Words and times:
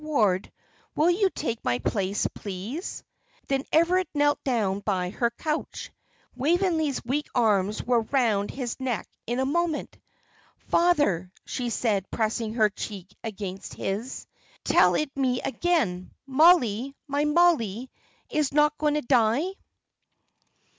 Ward, 0.03 0.51
will 0.95 1.11
you 1.11 1.29
take 1.29 1.63
my 1.63 1.77
place, 1.77 2.27
please?" 2.33 3.03
Then 3.47 3.63
Everard 3.71 4.07
knelt 4.15 4.43
down 4.43 4.79
by 4.79 5.11
her 5.11 5.29
couch. 5.29 5.91
Waveney's 6.35 7.05
weak 7.05 7.27
arms 7.35 7.83
were 7.83 8.01
round 8.01 8.49
his 8.49 8.79
neck 8.79 9.07
in 9.27 9.37
a 9.39 9.45
moment. 9.45 9.95
"Father," 10.69 11.31
she 11.45 11.69
said, 11.69 12.09
pressing 12.09 12.55
her 12.55 12.71
cheek 12.71 13.15
against 13.23 13.75
his, 13.75 14.25
"tell 14.63 14.95
it 14.95 15.15
me 15.15 15.39
again. 15.41 16.09
Mollie 16.25 16.95
my 17.07 17.23
Mollie 17.23 17.91
is 18.27 18.51
not 18.51 18.79
going 18.79 18.95
to 18.95 19.01
die?" 19.03 19.51